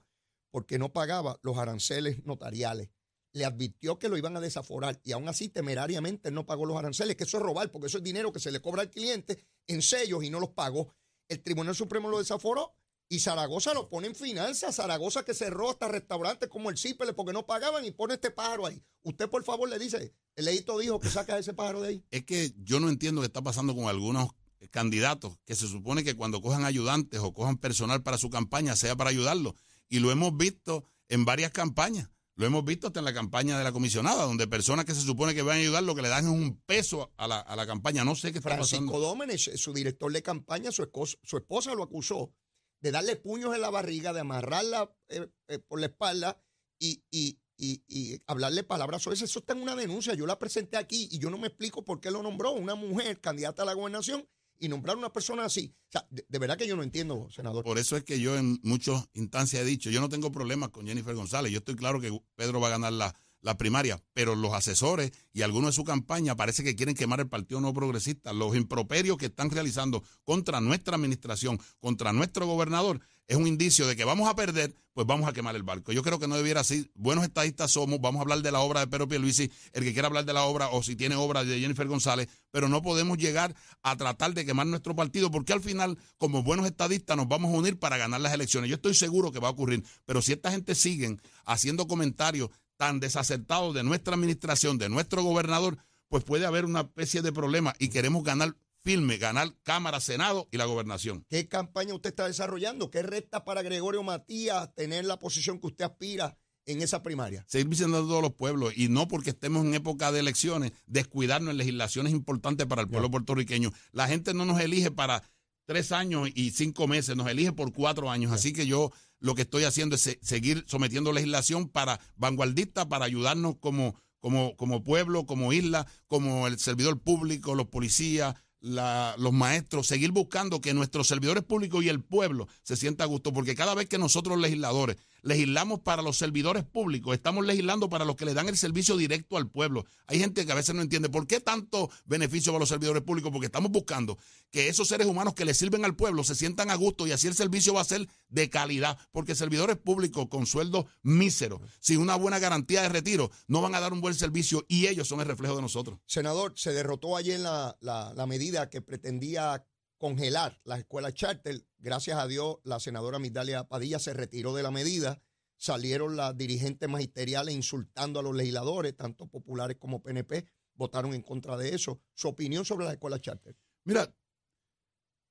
porque 0.51 0.77
no 0.77 0.93
pagaba 0.93 1.39
los 1.41 1.57
aranceles 1.57 2.23
notariales 2.25 2.89
le 3.33 3.45
advirtió 3.45 3.99
que 3.99 4.09
lo 4.09 4.17
iban 4.17 4.35
a 4.35 4.39
desaforar 4.39 4.99
y 5.03 5.11
aún 5.11 5.27
así 5.27 5.49
temerariamente 5.49 6.31
no 6.31 6.45
pagó 6.45 6.65
los 6.65 6.77
aranceles, 6.77 7.15
que 7.15 7.23
eso 7.23 7.37
es 7.37 7.43
robar, 7.43 7.71
porque 7.71 7.87
eso 7.87 7.99
es 7.99 8.03
dinero 8.03 8.33
que 8.33 8.39
se 8.39 8.51
le 8.51 8.61
cobra 8.61 8.81
al 8.81 8.89
cliente 8.89 9.43
en 9.67 9.81
sellos 9.81 10.23
y 10.23 10.29
no 10.29 10.39
los 10.39 10.49
pagó. 10.49 10.93
El 11.27 11.41
Tribunal 11.41 11.75
Supremo 11.75 12.09
lo 12.09 12.17
desaforó 12.17 12.73
y 13.07 13.19
Zaragoza 13.19 13.73
lo 13.73 13.89
pone 13.89 14.07
en 14.07 14.15
finanzas. 14.15 14.75
Zaragoza 14.75 15.23
que 15.23 15.33
cerró 15.33 15.69
hasta 15.69 15.87
restaurantes 15.87 16.49
como 16.49 16.69
el 16.69 16.77
Cipele 16.77 17.13
porque 17.13 17.33
no 17.33 17.45
pagaban 17.45 17.85
y 17.85 17.91
pone 17.91 18.15
este 18.15 18.31
pájaro 18.31 18.65
ahí. 18.65 18.83
Usted, 19.03 19.29
por 19.29 19.43
favor, 19.43 19.69
le 19.69 19.79
dice, 19.79 20.13
el 20.35 20.45
leito 20.45 20.77
dijo 20.79 20.99
que 20.99 21.09
saca 21.09 21.37
ese 21.37 21.53
pájaro 21.53 21.81
de 21.81 21.89
ahí. 21.89 22.03
Es 22.11 22.25
que 22.25 22.53
yo 22.57 22.79
no 22.79 22.89
entiendo 22.89 23.21
qué 23.21 23.27
está 23.27 23.41
pasando 23.41 23.75
con 23.75 23.85
algunos 23.85 24.29
candidatos 24.71 25.37
que 25.45 25.55
se 25.55 25.67
supone 25.67 26.03
que 26.03 26.15
cuando 26.15 26.41
cojan 26.41 26.65
ayudantes 26.65 27.19
o 27.21 27.33
cojan 27.33 27.57
personal 27.57 28.03
para 28.03 28.17
su 28.17 28.29
campaña 28.29 28.75
sea 28.75 28.95
para 28.95 29.09
ayudarlo. 29.09 29.55
Y 29.87 29.99
lo 29.99 30.11
hemos 30.11 30.35
visto 30.35 30.85
en 31.07 31.25
varias 31.25 31.51
campañas. 31.51 32.09
Lo 32.39 32.45
hemos 32.45 32.63
visto 32.63 32.87
hasta 32.87 32.99
en 32.99 33.05
la 33.05 33.13
campaña 33.13 33.57
de 33.57 33.65
la 33.65 33.73
comisionada, 33.73 34.23
donde 34.23 34.47
personas 34.47 34.85
que 34.85 34.95
se 34.95 35.01
supone 35.01 35.35
que 35.35 35.41
van 35.41 35.57
a 35.57 35.59
ayudar 35.59 35.83
lo 35.83 35.93
que 35.93 36.01
le 36.01 36.07
dan 36.07 36.23
es 36.23 36.31
un 36.31 36.61
peso 36.65 37.11
a 37.17 37.27
la, 37.27 37.41
a 37.41 37.53
la 37.57 37.67
campaña. 37.67 38.05
No 38.05 38.15
sé 38.15 38.31
qué 38.31 38.37
está 38.37 38.51
Francisco 38.51 38.97
Dómenes, 38.97 39.51
su 39.55 39.73
director 39.73 40.09
de 40.13 40.23
campaña, 40.23 40.71
su 40.71 40.83
esposa, 40.83 41.17
su 41.21 41.35
esposa 41.35 41.75
lo 41.75 41.83
acusó 41.83 42.33
de 42.79 42.91
darle 42.91 43.17
puños 43.17 43.53
en 43.53 43.59
la 43.59 43.69
barriga, 43.69 44.13
de 44.13 44.21
amarrarla 44.21 44.89
eh, 45.09 45.27
eh, 45.49 45.59
por 45.59 45.81
la 45.81 45.87
espalda 45.87 46.41
y, 46.79 47.03
y, 47.11 47.41
y, 47.57 47.83
y 47.89 48.21
hablarle 48.25 48.63
palabras 48.63 49.03
sobre 49.03 49.15
eso. 49.15 49.25
Eso 49.25 49.39
está 49.39 49.51
en 49.51 49.61
una 49.61 49.75
denuncia. 49.75 50.13
Yo 50.13 50.25
la 50.25 50.39
presenté 50.39 50.77
aquí 50.77 51.09
y 51.11 51.19
yo 51.19 51.29
no 51.29 51.37
me 51.37 51.47
explico 51.47 51.83
por 51.83 51.99
qué 51.99 52.09
lo 52.09 52.23
nombró 52.23 52.53
una 52.53 52.75
mujer 52.75 53.19
candidata 53.19 53.63
a 53.63 53.65
la 53.65 53.73
gobernación 53.73 54.25
y 54.59 54.67
nombrar 54.67 54.97
una 54.97 55.11
persona 55.11 55.45
así. 55.45 55.73
O 55.87 55.91
sea, 55.91 56.07
de, 56.09 56.39
verdad 56.39 56.57
que 56.57 56.67
yo 56.67 56.75
no 56.75 56.83
entiendo, 56.83 57.29
senador. 57.31 57.63
Por 57.63 57.77
eso 57.77 57.97
es 57.97 58.03
que 58.03 58.19
yo 58.19 58.37
en 58.37 58.59
muchas 58.63 59.07
instancias 59.13 59.61
he 59.61 59.65
dicho, 59.65 59.89
yo 59.89 60.01
no 60.01 60.09
tengo 60.09 60.31
problemas 60.31 60.69
con 60.69 60.85
Jennifer 60.85 61.15
González. 61.15 61.51
Yo 61.51 61.59
estoy 61.59 61.75
claro 61.75 61.99
que 61.99 62.17
Pedro 62.35 62.59
va 62.59 62.67
a 62.67 62.71
ganar 62.71 62.93
la, 62.93 63.15
la 63.41 63.57
primaria, 63.57 64.01
pero 64.13 64.35
los 64.35 64.53
asesores 64.53 65.11
y 65.33 65.41
algunos 65.41 65.69
de 65.69 65.75
su 65.75 65.83
campaña 65.83 66.35
parece 66.35 66.63
que 66.63 66.75
quieren 66.75 66.95
quemar 66.95 67.19
el 67.19 67.29
Partido 67.29 67.61
No 67.61 67.73
Progresista. 67.73 68.33
Los 68.33 68.55
improperios 68.55 69.17
que 69.17 69.27
están 69.27 69.49
realizando 69.49 70.03
contra 70.23 70.61
nuestra 70.61 70.95
administración, 70.95 71.59
contra 71.79 72.13
nuestro 72.13 72.45
gobernador, 72.45 73.01
es 73.29 73.37
un 73.37 73.45
indicio 73.45 73.87
de 73.87 73.95
que 73.95 74.03
vamos 74.05 74.27
a 74.27 74.35
perder, 74.35 74.73
pues 74.93 75.05
vamos 75.05 75.29
a 75.29 75.33
quemar 75.33 75.55
el 75.55 75.61
barco. 75.61 75.91
Yo 75.91 76.01
creo 76.01 76.17
que 76.17 76.27
no 76.27 76.35
debiera 76.35 76.61
así. 76.61 76.89
Buenos 76.95 77.23
estadistas 77.23 77.69
somos, 77.69 78.01
vamos 78.01 78.19
a 78.19 78.23
hablar 78.23 78.41
de 78.41 78.51
la 78.51 78.59
obra 78.59 78.79
de 78.79 78.87
Pedro 78.87 79.07
Pierluisi, 79.07 79.51
el 79.71 79.83
que 79.83 79.93
quiera 79.93 80.07
hablar 80.07 80.25
de 80.25 80.33
la 80.33 80.45
obra 80.45 80.69
o 80.69 80.81
si 80.81 80.95
tiene 80.95 81.13
obra 81.15 81.43
de 81.45 81.59
Jennifer 81.59 81.87
González, 81.87 82.27
pero 82.49 82.69
no 82.69 82.81
podemos 82.81 83.19
llegar 83.19 83.55
a 83.83 83.95
tratar 83.95 84.33
de 84.33 84.47
quemar 84.47 84.65
nuestro 84.65 84.95
partido 84.95 85.29
porque 85.29 85.53
al 85.53 85.61
final, 85.61 85.99
como 86.17 86.41
buenos 86.41 86.65
estadistas, 86.65 87.15
nos 87.15 87.27
vamos 87.27 87.53
a 87.53 87.57
unir 87.57 87.77
para 87.77 87.97
ganar 87.97 88.19
las 88.19 88.33
elecciones. 88.33 88.67
Yo 88.67 88.77
estoy 88.77 88.95
seguro 88.95 89.31
que 89.31 89.37
va 89.37 89.49
a 89.49 89.51
ocurrir, 89.51 89.83
pero 90.05 90.23
si 90.23 90.31
esta 90.33 90.49
gente 90.49 90.73
siguen 90.73 91.21
haciendo 91.45 91.87
comentarios 91.87 92.49
tan 92.77 92.99
desacertados 92.99 93.75
de 93.75 93.83
nuestra 93.83 94.15
administración, 94.15 94.79
de 94.79 94.89
nuestro 94.89 95.21
gobernador, 95.21 95.77
pues 96.07 96.23
puede 96.23 96.47
haber 96.47 96.65
una 96.65 96.81
especie 96.81 97.21
de 97.21 97.31
problema 97.31 97.75
y 97.77 97.89
queremos 97.89 98.23
ganar 98.23 98.55
firme 98.83 99.17
ganar 99.17 99.53
Cámara, 99.63 99.99
Senado 99.99 100.47
y 100.51 100.57
la 100.57 100.65
gobernación. 100.65 101.25
¿Qué 101.29 101.47
campaña 101.47 101.93
usted 101.93 102.11
está 102.11 102.27
desarrollando? 102.27 102.89
¿Qué 102.89 103.01
resta 103.01 103.43
para 103.43 103.61
Gregorio 103.61 104.03
Matías 104.03 104.73
tener 104.75 105.05
la 105.05 105.19
posición 105.19 105.59
que 105.59 105.67
usted 105.67 105.85
aspira 105.85 106.37
en 106.65 106.81
esa 106.81 107.03
primaria? 107.03 107.45
Seguir 107.47 107.67
visitando 107.67 107.97
a 107.97 108.01
todos 108.01 108.21
los 108.21 108.33
pueblos 108.33 108.73
y 108.75 108.89
no 108.89 109.07
porque 109.07 109.31
estemos 109.31 109.65
en 109.65 109.73
época 109.73 110.11
de 110.11 110.19
elecciones, 110.19 110.71
descuidarnos 110.85 111.51
en 111.51 111.57
legislaciones 111.57 112.13
importantes 112.13 112.67
para 112.67 112.81
el 112.81 112.87
pueblo 112.87 113.11
puertorriqueño. 113.11 113.71
La 113.91 114.07
gente 114.07 114.33
no 114.33 114.45
nos 114.45 114.59
elige 114.59 114.91
para 114.91 115.23
tres 115.65 115.91
años 115.91 116.29
y 116.33 116.51
cinco 116.51 116.87
meses, 116.87 117.15
nos 117.15 117.29
elige 117.29 117.51
por 117.51 117.71
cuatro 117.73 118.09
años. 118.09 118.31
Así 118.31 118.53
que 118.53 118.65
yo 118.65 118.91
lo 119.19 119.35
que 119.35 119.43
estoy 119.43 119.65
haciendo 119.65 119.95
es 119.95 120.17
seguir 120.21 120.63
sometiendo 120.67 121.13
legislación 121.13 121.69
para 121.69 121.99
vanguardista, 122.15 122.89
para 122.89 123.05
ayudarnos 123.05 123.57
como, 123.59 123.95
como, 124.19 124.55
como 124.55 124.83
pueblo, 124.83 125.25
como 125.25 125.53
isla, 125.53 125.85
como 126.07 126.47
el 126.47 126.57
servidor 126.57 126.99
público, 126.99 127.53
los 127.53 127.67
policías, 127.67 128.35
la, 128.61 129.15
los 129.17 129.33
maestros, 129.33 129.87
seguir 129.87 130.11
buscando 130.11 130.61
que 130.61 130.73
nuestros 130.73 131.07
servidores 131.07 131.43
públicos 131.43 131.83
y 131.83 131.89
el 131.89 132.01
pueblo 132.01 132.47
se 132.63 132.75
sienta 132.75 133.03
a 133.03 133.07
gusto, 133.07 133.33
porque 133.33 133.55
cada 133.55 133.75
vez 133.75 133.87
que 133.87 133.97
nosotros 133.97 134.37
legisladores 134.39 134.97
legislamos 135.21 135.79
para 135.79 136.01
los 136.01 136.17
servidores 136.17 136.63
públicos, 136.63 137.13
estamos 137.13 137.45
legislando 137.45 137.89
para 137.89 138.05
los 138.05 138.15
que 138.15 138.25
le 138.25 138.33
dan 138.33 138.49
el 138.49 138.57
servicio 138.57 138.97
directo 138.97 139.37
al 139.37 139.49
pueblo. 139.49 139.85
Hay 140.07 140.19
gente 140.19 140.45
que 140.45 140.51
a 140.51 140.55
veces 140.55 140.75
no 140.75 140.81
entiende 140.81 141.09
por 141.09 141.27
qué 141.27 141.39
tanto 141.39 141.89
beneficio 142.05 142.51
para 142.51 142.61
los 142.61 142.69
servidores 142.69 143.03
públicos, 143.03 143.31
porque 143.31 143.47
estamos 143.47 143.71
buscando 143.71 144.17
que 144.51 144.67
esos 144.67 144.87
seres 144.87 145.07
humanos 145.07 145.33
que 145.33 145.45
le 145.45 145.53
sirven 145.53 145.85
al 145.85 145.95
pueblo 145.95 146.23
se 146.23 146.35
sientan 146.35 146.69
a 146.71 146.75
gusto 146.75 147.07
y 147.07 147.11
así 147.11 147.27
el 147.27 147.35
servicio 147.35 147.73
va 147.73 147.81
a 147.81 147.85
ser 147.85 148.07
de 148.29 148.49
calidad, 148.49 148.97
porque 149.11 149.35
servidores 149.35 149.77
públicos 149.77 150.27
con 150.29 150.45
sueldos 150.45 150.85
míseros, 151.03 151.61
sin 151.79 151.99
una 151.99 152.15
buena 152.15 152.39
garantía 152.39 152.81
de 152.81 152.89
retiro, 152.89 153.31
no 153.47 153.61
van 153.61 153.75
a 153.75 153.79
dar 153.79 153.93
un 153.93 154.01
buen 154.01 154.13
servicio 154.13 154.65
y 154.67 154.87
ellos 154.87 155.07
son 155.07 155.19
el 155.21 155.27
reflejo 155.27 155.55
de 155.55 155.61
nosotros. 155.61 155.99
Senador, 156.05 156.53
se 156.55 156.73
derrotó 156.73 157.15
ayer 157.15 157.39
la, 157.39 157.77
la, 157.81 158.13
la 158.15 158.25
medida 158.25 158.69
que 158.69 158.81
pretendía 158.81 159.63
congelar 159.99 160.59
las 160.63 160.79
escuelas 160.79 161.13
charter. 161.13 161.63
Gracias 161.77 162.17
a 162.17 162.25
Dios, 162.25 162.57
la 162.63 162.79
senadora 162.79 163.19
Migdalia 163.19 163.65
Padilla 163.65 163.99
se 163.99 164.13
retiró 164.13 164.55
de 164.55 164.63
la 164.63 164.71
medida. 164.71 165.21
Salieron 165.57 166.15
las 166.15 166.35
dirigentes 166.35 166.89
magisteriales 166.89 167.53
insultando 167.53 168.19
a 168.19 168.23
los 168.23 168.33
legisladores, 168.33 168.95
tanto 168.95 169.27
populares 169.27 169.77
como 169.77 170.01
PNP, 170.01 170.47
votaron 170.73 171.13
en 171.13 171.21
contra 171.21 171.57
de 171.57 171.75
eso. 171.75 172.01
Su 172.13 172.29
opinión 172.29 172.65
sobre 172.65 172.85
las 172.85 172.93
escuelas 172.93 173.19
charter. 173.19 173.55
Mira, 173.83 174.07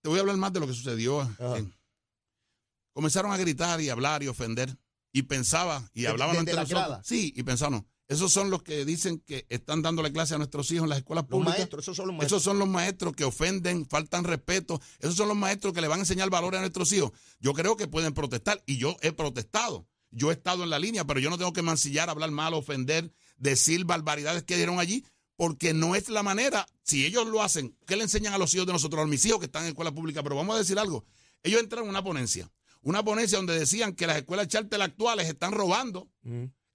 te 0.02 0.08
voy 0.08 0.18
a 0.18 0.20
hablar 0.20 0.36
más 0.36 0.52
de 0.52 0.60
lo 0.60 0.66
que 0.66 0.74
sucedió. 0.74 1.28
comenzaron 2.92 3.32
a 3.32 3.38
gritar 3.38 3.80
y 3.80 3.88
hablar 3.88 4.22
y 4.22 4.28
ofender. 4.28 4.76
Y 5.10 5.22
pensaba, 5.22 5.90
y 5.94 6.04
hablaban 6.04 6.36
ante 6.36 6.52
nosotros. 6.52 6.98
Sí, 7.02 7.32
y 7.34 7.42
pensaban, 7.42 7.88
esos 8.08 8.32
son 8.32 8.48
los 8.48 8.62
que 8.62 8.86
dicen 8.86 9.18
que 9.20 9.44
están 9.50 9.82
dándole 9.82 10.10
clase 10.10 10.34
a 10.34 10.38
nuestros 10.38 10.70
hijos 10.70 10.84
en 10.84 10.88
las 10.88 10.98
escuelas 10.98 11.26
públicas. 11.26 11.58
Maestros, 11.58 11.84
esos 11.84 11.96
son 11.96 12.06
los 12.06 12.16
maestros. 12.16 12.32
Esos 12.32 12.42
son 12.42 12.58
los 12.58 12.68
maestros 12.68 13.12
que 13.14 13.24
ofenden, 13.24 13.86
faltan 13.86 14.24
respeto. 14.24 14.80
Esos 14.98 15.14
son 15.14 15.28
los 15.28 15.36
maestros 15.36 15.74
que 15.74 15.82
le 15.82 15.88
van 15.88 15.98
a 15.98 16.02
enseñar 16.02 16.30
valores 16.30 16.56
a 16.58 16.62
nuestros 16.62 16.90
hijos. 16.92 17.12
Yo 17.38 17.52
creo 17.52 17.76
que 17.76 17.86
pueden 17.86 18.14
protestar 18.14 18.62
y 18.64 18.78
yo 18.78 18.96
he 19.02 19.12
protestado. 19.12 19.86
Yo 20.10 20.30
he 20.30 20.32
estado 20.34 20.64
en 20.64 20.70
la 20.70 20.78
línea, 20.78 21.04
pero 21.04 21.20
yo 21.20 21.28
no 21.28 21.36
tengo 21.36 21.52
que 21.52 21.60
mancillar, 21.60 22.08
hablar 22.08 22.30
mal, 22.30 22.54
ofender, 22.54 23.12
decir 23.36 23.84
barbaridades 23.84 24.42
que 24.42 24.56
dieron 24.56 24.80
allí, 24.80 25.04
porque 25.36 25.74
no 25.74 25.94
es 25.94 26.08
la 26.08 26.22
manera. 26.22 26.66
Si 26.82 27.04
ellos 27.04 27.26
lo 27.26 27.42
hacen, 27.42 27.76
¿qué 27.86 27.96
le 27.96 28.04
enseñan 28.04 28.32
a 28.32 28.38
los 28.38 28.54
hijos 28.54 28.66
de 28.66 28.72
nosotros, 28.72 29.02
a 29.02 29.06
mis 29.06 29.24
hijos 29.26 29.38
que 29.38 29.46
están 29.46 29.64
en 29.64 29.68
escuela 29.68 29.92
pública? 29.92 30.22
Pero 30.22 30.34
vamos 30.34 30.56
a 30.56 30.58
decir 30.58 30.78
algo. 30.78 31.04
Ellos 31.42 31.60
entraron 31.60 31.84
en 31.86 31.90
una 31.90 32.02
ponencia. 32.02 32.50
Una 32.80 33.04
ponencia 33.04 33.36
donde 33.36 33.58
decían 33.58 33.92
que 33.92 34.06
las 34.06 34.16
escuelas 34.16 34.48
charter 34.48 34.80
actuales 34.80 35.28
están 35.28 35.52
robando 35.52 36.08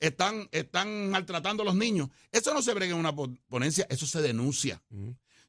están, 0.04 0.50
están 0.52 1.10
maltratando 1.10 1.64
a 1.64 1.66
los 1.66 1.76
niños. 1.76 2.10
Eso 2.32 2.54
no 2.54 2.62
se 2.62 2.74
brega 2.74 2.94
en 2.94 3.00
una 3.00 3.16
ponencia, 3.48 3.88
eso 3.90 4.06
se 4.06 4.22
denuncia. 4.22 4.84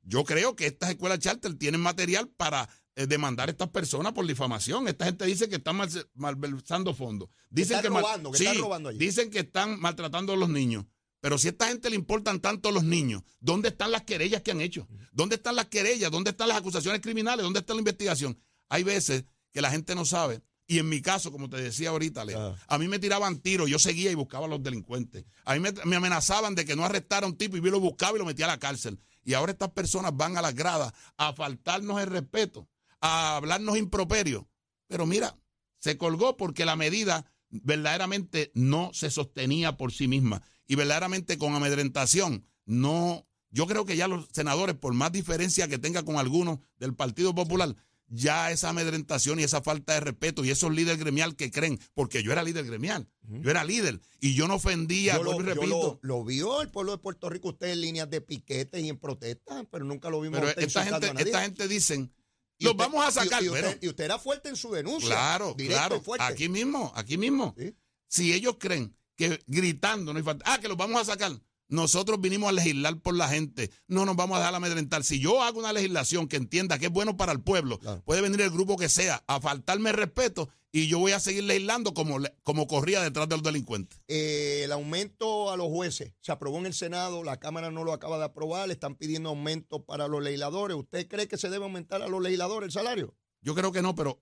Yo 0.03 0.25
creo 0.25 0.55
que 0.55 0.67
estas 0.67 0.91
escuelas 0.91 1.19
charter 1.19 1.55
tienen 1.59 1.81
material 1.81 2.29
para 2.29 2.69
eh, 2.95 3.07
demandar 3.07 3.49
a 3.49 3.53
estas 3.53 3.71
personas 3.71 4.13
por 4.13 4.27
difamación. 4.27 4.87
Esta 4.87 5.07
gente 5.07 5.27
dice 5.27 5.49
que 5.49 5.57
están 5.57 5.77
malversando 6.15 6.95
fondos. 6.95 7.31
Dicen 7.51 7.81
que, 7.81 7.89
robando, 7.89 8.31
que 8.31 8.45
están 8.45 8.59
robando 8.59 8.93
Dicen 8.93 9.31
que 9.31 9.41
están 9.41 9.81
maltratando 9.81 10.35
a 10.35 10.37
los 10.37 10.49
niños. 10.49 10.85
Pero 11.21 11.37
si 11.39 11.49
a 11.49 11.51
esta 11.51 11.69
gente 11.69 11.91
le 11.91 11.97
importan 11.97 12.39
tanto 12.39 12.71
los 12.71 12.85
niños, 12.85 13.23
¿dónde 13.41 13.71
están 13.71 13.91
las 13.91 14.03
querellas 14.03 14.43
que 14.43 14.53
han 14.53 14.61
hecho? 14.61 14.87
¿Dónde 15.11 15.37
están 15.37 15.57
las 15.57 15.67
querellas? 15.67 16.11
¿Dónde 16.13 16.31
están 16.31 16.49
las 16.49 16.59
acusaciones 16.59 17.01
criminales? 17.01 17.43
¿Dónde 17.43 17.61
está 17.61 17.73
la 17.73 17.81
investigación? 17.81 18.39
Hay 18.69 18.85
veces 18.85 19.25
que 19.51 19.63
la 19.63 19.71
gente 19.71 19.95
no 19.95 20.05
sabe 20.05 20.43
y 20.67 20.79
en 20.79 20.89
mi 20.89 21.03
caso, 21.03 21.31
como 21.31 21.51
te 21.51 21.61
decía 21.61 21.91
ahorita, 21.91 22.25
ah. 22.37 22.57
a 22.69 22.79
mí 22.79 22.89
me 22.89 22.99
tiraban 22.99 23.39
tiros, 23.41 23.69
yo 23.69 23.79
seguía 23.79 24.11
y 24.11 24.15
buscaba 24.15 24.47
a 24.47 24.49
los 24.49 24.63
delincuentes. 24.63 25.25
A 25.45 25.55
mí 25.55 25.61
me, 25.61 25.97
amenazaban 25.97 26.55
de 26.55 26.65
que 26.65 26.75
no 26.75 26.85
arrestara 26.85 27.27
a 27.27 27.29
un 27.29 27.37
tipo 27.37 27.57
y 27.57 27.63
yo 27.63 27.71
lo 27.71 27.81
buscaba 27.81 28.17
y 28.17 28.19
lo 28.19 28.25
metía 28.25 28.47
a 28.47 28.49
la 28.49 28.59
cárcel. 28.59 28.99
Y 29.25 29.35
ahora 29.35 29.53
estas 29.53 29.71
personas 29.73 30.17
van 30.17 30.37
a 30.37 30.43
las 30.43 30.55
gradas 30.55 30.93
a 31.19 31.35
faltarnos 31.35 32.01
el 32.01 32.09
respeto, 32.09 32.69
a 33.01 33.37
hablarnos 33.37 33.77
improperio. 33.77 34.49
Pero 34.87 35.07
mira, 35.07 35.37
se 35.79 35.99
colgó 35.99 36.37
porque 36.37 36.65
la 36.65 36.77
medida 36.77 37.27
verdaderamente 37.51 38.51
no 38.55 38.91
se 38.95 39.11
sostenía 39.11 39.77
por 39.77 39.93
sí 39.93 40.09
misma. 40.09 40.43
Y 40.67 40.77
verdaderamente 40.77 41.37
con 41.37 41.55
amedrentación, 41.55 42.47
no. 42.65 43.27
Yo 43.51 43.67
creo 43.67 43.85
que 43.85 43.97
ya 43.97 44.09
los 44.09 44.29
senadores, 44.33 44.75
por 44.75 44.95
más 44.95 45.13
diferencia 45.13 45.69
que 45.69 45.79
tenga 45.79 46.03
con 46.03 46.17
algunos 46.17 46.59
del 46.79 46.95
Partido 46.95 47.35
Popular, 47.35 47.77
ya 48.15 48.51
esa 48.53 48.69
amedrentación 48.69 49.41
y 49.41 49.43
esa 49.43 49.61
falta 49.63 49.95
de 49.95 50.01
respeto 50.01 50.45
y 50.45 50.51
esos 50.51 50.73
líderes 50.73 50.99
gremial 51.01 51.35
que 51.37 51.51
creen, 51.51 51.81
porque 51.95 52.23
yo 52.23 52.31
era 52.33 52.43
líder 52.43 52.65
gremial, 52.65 53.09
yo 53.29 53.51
era 53.51 53.65
líder 53.65 54.01
y 54.21 54.35
yo 54.35 54.47
no 54.47 54.55
ofendía, 54.55 55.17
Yo 55.17 55.25
lo, 55.25 55.33
yo 55.33 55.39
repito. 55.41 55.67
lo- 55.67 55.99
lo 56.03 56.25
vio 56.25 56.63
el 56.63 56.71
pueblo 56.71 56.93
de 56.93 56.99
Puerto 56.99 57.29
Rico, 57.29 57.49
usted 57.49 57.69
en 57.73 57.81
líneas 57.81 58.09
de 58.09 58.21
piquete 58.21 58.81
y 58.81 58.89
en 58.89 58.99
protesta, 58.99 59.65
pero 59.71 59.85
nunca 59.85 60.11
lo 60.11 60.21
vimos. 60.21 60.39
pero 60.41 60.51
esta 60.59 60.85
gente, 60.85 61.09
a 61.09 61.13
nadie. 61.15 61.27
esta 61.27 61.43
gente 61.43 61.67
dicen, 61.69 62.13
los 62.61 62.73
usted- 62.73 62.85
vamos 62.85 63.05
a 63.05 63.11
sacar, 63.11 63.43
y, 63.43 63.49
usted, 63.49 63.61
pero 63.63 63.79
y 63.83 63.89
usted 63.89 64.05
era 64.05 64.19
fuerte 64.19 64.49
en 64.49 64.57
su 64.57 64.71
denuncia. 64.71 65.09
claro, 65.09 65.55
directo 65.57 65.79
claro, 65.89 66.01
fuerte. 66.01 66.25
aquí 66.27 66.49
mismo, 66.49 66.93
aquí 66.95 67.19
mismo. 67.19 67.55
Sí. 67.59 67.75
Si 68.07 68.33
ellos 68.33 68.57
creen 68.61 68.97
que 69.17 69.41
gritando 69.47 70.13
no 70.13 70.19
hay 70.19 70.25
falta, 70.25 70.45
ah, 70.47 70.59
que 70.61 70.69
los 70.69 70.77
vamos 70.77 71.01
a 71.01 71.05
sacar. 71.05 71.33
Nosotros 71.69 72.21
vinimos 72.21 72.49
a 72.49 72.53
legislar 72.53 73.01
por 73.01 73.15
la 73.15 73.29
gente, 73.29 73.71
no 73.89 74.05
nos 74.05 74.17
vamos 74.17 74.37
a 74.37 74.41
dejar 74.41 74.55
amedrentar. 74.55 75.03
Si 75.05 75.19
yo 75.19 75.43
hago 75.43 75.59
una 75.61 75.73
legislación 75.73 76.29
que 76.29 76.37
entienda 76.37 76.79
que 76.79 76.87
es 76.87 76.93
bueno 76.93 77.17
para 77.17 77.33
el 77.33 77.41
pueblo, 77.41 77.79
Claro. 77.79 78.03
puede 78.05 78.21
venir 78.21 78.41
el 78.43 78.51
grupo 78.51 78.77
que 78.77 78.89
sea 78.89 79.25
a 79.27 79.41
faltarme 79.41 79.93
respeto 79.93 80.49
y 80.73 80.89
yo 80.89 80.99
voy 80.99 81.13
a 81.13 81.21
seguir 81.21 81.45
legislando 81.45 81.95
como, 81.95 82.19
como 82.43 82.67
corría 82.67 83.01
detrás 83.01 83.29
de 83.29 83.37
los 83.37 83.43
delincuentes. 83.45 83.99
Eh, 84.09 84.63
el 84.65 84.73
aumento 84.73 85.51
a 85.51 85.57
los 85.57 85.69
jueces 85.69 86.13
se 86.21 86.33
aprobó 86.33 86.59
en 86.59 86.67
el 86.67 86.75
Senado, 86.75 87.23
la 87.25 87.39
Cámara 87.39 87.71
no 87.71 87.85
lo 87.85 87.93
acaba 87.93 88.19
de 88.19 88.25
aprobar, 88.25 88.67
le 88.69 88.75
están 88.75 88.97
pidiendo 88.97 89.31
aumento 89.31 89.85
para 89.85 90.07
los 90.09 90.23
legisladores. 90.23 90.77
¿Usted 90.77 91.09
cree 91.09 91.29
que 91.29 91.39
se 91.39 91.49
debe 91.49 91.65
aumentar 91.65 92.03
a 92.03 92.09
los 92.09 92.21
legisladores 92.23 92.67
el 92.69 92.73
salario? 92.73 93.15
Yo 93.41 93.55
creo 93.55 93.73
que 93.73 93.83
no, 93.83 93.95
pero 93.95 94.21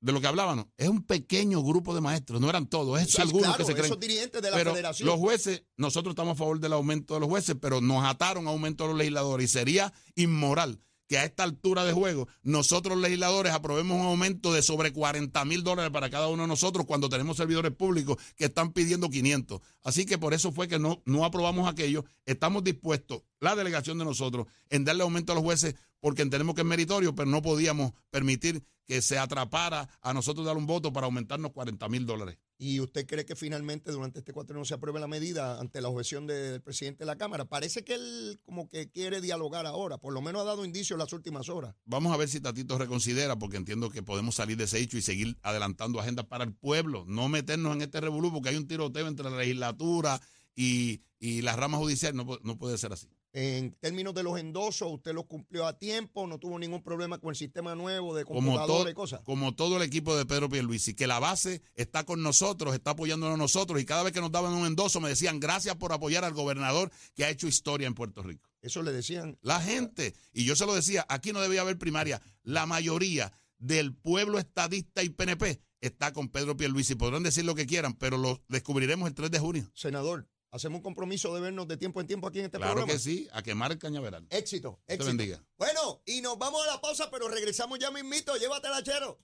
de 0.00 0.12
lo 0.12 0.20
que 0.20 0.26
hablábamos, 0.26 0.66
es 0.76 0.88
un 0.88 1.02
pequeño 1.04 1.62
grupo 1.62 1.94
de 1.94 2.00
maestros, 2.00 2.40
no 2.40 2.48
eran 2.48 2.66
todos, 2.66 3.00
es 3.00 3.10
Sí, 3.10 3.20
algunos 3.20 3.48
claro, 3.48 3.58
que 3.58 3.64
se 3.64 3.72
creen. 3.72 3.84
esos 3.86 4.00
dirigentes 4.00 4.40
de 4.42 4.50
la 4.50 4.56
pero 4.56 4.72
federación. 4.72 5.06
los 5.08 5.18
jueces, 5.18 5.64
nosotros 5.76 6.12
estamos 6.12 6.32
a 6.32 6.36
favor 6.38 6.58
del 6.58 6.72
aumento 6.72 7.14
de 7.14 7.20
los 7.20 7.28
jueces, 7.28 7.56
pero 7.60 7.80
nos 7.80 8.04
ataron 8.04 8.46
a 8.46 8.50
aumento 8.50 8.84
de 8.84 8.90
los 8.90 8.98
legisladores 8.98 9.50
y 9.50 9.52
sería 9.52 9.92
inmoral 10.14 10.80
que 11.10 11.18
a 11.18 11.24
esta 11.24 11.42
altura 11.42 11.84
de 11.84 11.92
juego 11.92 12.28
nosotros 12.44 12.96
legisladores 12.96 13.52
aprobemos 13.52 13.98
un 13.98 14.06
aumento 14.06 14.52
de 14.52 14.62
sobre 14.62 14.92
40 14.92 15.44
mil 15.44 15.64
dólares 15.64 15.90
para 15.90 16.08
cada 16.08 16.28
uno 16.28 16.42
de 16.42 16.48
nosotros 16.48 16.86
cuando 16.86 17.08
tenemos 17.08 17.36
servidores 17.36 17.72
públicos 17.72 18.16
que 18.36 18.44
están 18.44 18.72
pidiendo 18.72 19.10
500. 19.10 19.60
Así 19.82 20.06
que 20.06 20.18
por 20.18 20.34
eso 20.34 20.52
fue 20.52 20.68
que 20.68 20.78
no, 20.78 21.02
no 21.06 21.24
aprobamos 21.24 21.68
aquello. 21.68 22.04
Estamos 22.26 22.62
dispuestos, 22.62 23.22
la 23.40 23.56
delegación 23.56 23.98
de 23.98 24.04
nosotros, 24.04 24.46
en 24.68 24.84
darle 24.84 25.02
aumento 25.02 25.32
a 25.32 25.34
los 25.34 25.42
jueces 25.42 25.74
porque 25.98 26.22
entendemos 26.22 26.54
que 26.54 26.60
es 26.60 26.66
meritorio, 26.66 27.12
pero 27.12 27.28
no 27.28 27.42
podíamos 27.42 27.90
permitir 28.10 28.62
que 28.86 29.02
se 29.02 29.18
atrapara 29.18 29.88
a 30.02 30.14
nosotros 30.14 30.46
dar 30.46 30.56
un 30.56 30.66
voto 30.66 30.92
para 30.92 31.06
aumentarnos 31.06 31.50
40 31.50 31.88
mil 31.88 32.06
dólares. 32.06 32.38
¿Y 32.62 32.78
usted 32.80 33.06
cree 33.06 33.24
que 33.24 33.34
finalmente 33.36 33.90
durante 33.90 34.18
este 34.18 34.34
cuatro 34.34 34.62
se 34.66 34.74
apruebe 34.74 35.00
la 35.00 35.06
medida 35.06 35.58
ante 35.58 35.80
la 35.80 35.88
objeción 35.88 36.26
de- 36.26 36.50
del 36.52 36.60
presidente 36.60 36.98
de 36.98 37.06
la 37.06 37.16
Cámara? 37.16 37.46
Parece 37.46 37.84
que 37.84 37.94
él 37.94 38.38
como 38.44 38.68
que 38.68 38.90
quiere 38.90 39.22
dialogar 39.22 39.64
ahora, 39.64 39.96
por 39.96 40.12
lo 40.12 40.20
menos 40.20 40.42
ha 40.42 40.44
dado 40.44 40.66
indicios 40.66 40.98
las 40.98 41.14
últimas 41.14 41.48
horas. 41.48 41.74
Vamos 41.86 42.12
a 42.12 42.18
ver 42.18 42.28
si 42.28 42.38
Tatito 42.38 42.76
reconsidera, 42.76 43.38
porque 43.38 43.56
entiendo 43.56 43.88
que 43.88 44.02
podemos 44.02 44.34
salir 44.34 44.58
de 44.58 44.64
ese 44.64 44.78
hecho 44.78 44.98
y 44.98 45.02
seguir 45.02 45.38
adelantando 45.40 46.00
agendas 46.00 46.26
para 46.26 46.44
el 46.44 46.52
pueblo, 46.54 47.04
no 47.08 47.30
meternos 47.30 47.74
en 47.74 47.80
este 47.80 47.98
revolú, 47.98 48.30
porque 48.30 48.50
hay 48.50 48.56
un 48.56 48.68
tiroteo 48.68 49.06
entre 49.08 49.30
la 49.30 49.38
legislatura 49.38 50.20
y, 50.54 51.00
y 51.18 51.40
la 51.40 51.56
rama 51.56 51.78
judicial, 51.78 52.14
no, 52.14 52.26
no 52.42 52.58
puede 52.58 52.76
ser 52.76 52.92
así. 52.92 53.08
En 53.32 53.72
términos 53.80 54.12
de 54.12 54.24
los 54.24 54.38
endosos, 54.38 54.90
usted 54.90 55.14
los 55.14 55.26
cumplió 55.26 55.66
a 55.66 55.78
tiempo, 55.78 56.26
no 56.26 56.38
tuvo 56.38 56.58
ningún 56.58 56.82
problema 56.82 57.18
con 57.18 57.30
el 57.30 57.36
sistema 57.36 57.76
nuevo 57.76 58.14
de 58.14 58.24
computadora 58.24 58.90
y 58.90 58.94
cosas. 58.94 59.20
como 59.20 59.54
todo 59.54 59.76
el 59.76 59.82
equipo 59.82 60.16
de 60.16 60.26
Pedro 60.26 60.48
Pierluisi, 60.48 60.94
que 60.94 61.06
la 61.06 61.20
base 61.20 61.62
está 61.76 62.04
con 62.04 62.22
nosotros, 62.24 62.74
está 62.74 62.90
apoyándonos 62.90 63.36
a 63.36 63.38
nosotros, 63.38 63.80
y 63.80 63.84
cada 63.84 64.02
vez 64.02 64.12
que 64.12 64.20
nos 64.20 64.32
daban 64.32 64.52
un 64.52 64.66
endoso 64.66 65.00
me 65.00 65.08
decían 65.08 65.38
gracias 65.38 65.76
por 65.76 65.92
apoyar 65.92 66.24
al 66.24 66.34
gobernador 66.34 66.90
que 67.14 67.24
ha 67.24 67.30
hecho 67.30 67.46
historia 67.46 67.86
en 67.86 67.94
Puerto 67.94 68.22
Rico. 68.22 68.50
Eso 68.62 68.82
le 68.82 68.92
decían. 68.92 69.38
La 69.42 69.60
gente, 69.60 70.14
y 70.32 70.44
yo 70.44 70.56
se 70.56 70.66
lo 70.66 70.74
decía, 70.74 71.06
aquí 71.08 71.32
no 71.32 71.40
debía 71.40 71.60
haber 71.60 71.78
primaria. 71.78 72.20
La 72.42 72.66
mayoría 72.66 73.32
del 73.58 73.94
pueblo 73.94 74.38
estadista 74.38 75.04
y 75.04 75.10
PNP 75.10 75.60
está 75.80 76.12
con 76.12 76.28
Pedro 76.28 76.56
Pierluisi. 76.56 76.94
Podrán 76.94 77.22
decir 77.22 77.44
lo 77.44 77.54
que 77.54 77.66
quieran, 77.66 77.94
pero 77.94 78.18
lo 78.18 78.42
descubriremos 78.48 79.08
el 79.08 79.14
3 79.14 79.30
de 79.30 79.38
junio. 79.38 79.70
Senador, 79.74 80.26
hacemos 80.50 80.78
un 80.78 80.82
compromiso 80.82 81.34
de 81.34 81.40
vernos 81.40 81.66
de 81.68 81.76
tiempo 81.76 82.00
en 82.00 82.06
tiempo 82.06 82.26
aquí 82.28 82.38
en 82.40 82.46
este 82.46 82.58
Claro 82.58 82.72
programa. 82.74 82.92
que 82.92 82.98
sí, 82.98 83.28
a 83.32 83.42
quemar 83.42 83.72
el 83.72 83.78
cañaveral. 83.78 84.26
Éxito, 84.30 84.68
Dios 84.70 84.82
te 84.86 84.94
éxito. 84.94 85.06
bendiga. 85.16 85.44
Bueno, 85.56 86.02
y 86.06 86.20
nos 86.20 86.38
vamos 86.38 86.62
a 86.66 86.72
la 86.74 86.80
pausa, 86.80 87.10
pero 87.10 87.28
regresamos 87.28 87.78
ya 87.78 87.90
mismito. 87.90 88.36
Llévatela, 88.36 88.82
chero. 88.82 89.18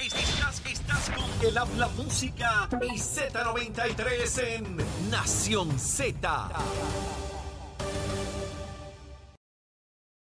Estás, 0.00 0.60
estás 0.66 1.10
con 1.10 1.46
el 1.48 1.56
habla 1.56 1.88
música 1.88 2.68
y 2.82 2.98
Z93 2.98 4.38
en 4.56 5.10
Nación 5.10 5.78
Z. 5.78 6.50